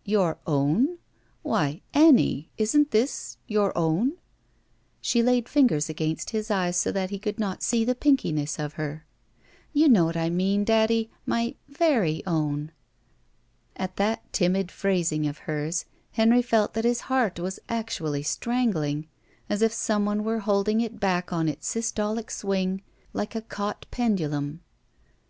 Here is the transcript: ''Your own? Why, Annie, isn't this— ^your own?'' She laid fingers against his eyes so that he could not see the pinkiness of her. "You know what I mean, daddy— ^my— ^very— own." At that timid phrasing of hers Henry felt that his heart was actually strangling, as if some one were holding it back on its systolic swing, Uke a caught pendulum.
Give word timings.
''Your 0.16 0.36
own? 0.46 0.98
Why, 1.40 1.80
Annie, 1.94 2.50
isn't 2.58 2.90
this— 2.90 3.38
^your 3.48 3.72
own?'' 3.74 4.18
She 5.00 5.22
laid 5.22 5.48
fingers 5.48 5.88
against 5.88 6.28
his 6.36 6.50
eyes 6.50 6.76
so 6.76 6.92
that 6.92 7.08
he 7.08 7.18
could 7.18 7.38
not 7.40 7.62
see 7.62 7.82
the 7.82 7.94
pinkiness 7.94 8.58
of 8.58 8.74
her. 8.74 9.06
"You 9.72 9.88
know 9.88 10.04
what 10.04 10.14
I 10.18 10.28
mean, 10.28 10.64
daddy— 10.64 11.10
^my— 11.26 11.56
^very— 11.72 12.20
own." 12.26 12.72
At 13.74 13.96
that 13.96 14.30
timid 14.34 14.70
phrasing 14.70 15.26
of 15.26 15.38
hers 15.48 15.86
Henry 16.10 16.42
felt 16.42 16.74
that 16.74 16.84
his 16.84 17.00
heart 17.08 17.40
was 17.40 17.58
actually 17.70 18.22
strangling, 18.22 19.08
as 19.48 19.62
if 19.62 19.72
some 19.72 20.04
one 20.04 20.24
were 20.24 20.40
holding 20.40 20.82
it 20.82 21.00
back 21.00 21.32
on 21.32 21.48
its 21.48 21.72
systolic 21.74 22.30
swing, 22.30 22.82
Uke 23.14 23.34
a 23.34 23.40
caught 23.40 23.86
pendulum. 23.90 24.60